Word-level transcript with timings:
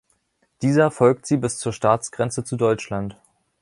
Dieser 0.63 0.89
folgt 0.89 1.27
sie 1.27 1.37
bis 1.37 1.59
zur 1.59 1.73
Staatsgrenze 1.73 2.43
zu 2.43 2.55
Deutschland. 2.57 3.17